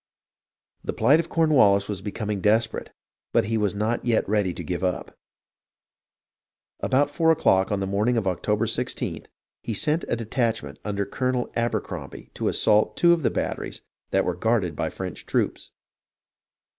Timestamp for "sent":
9.75-10.03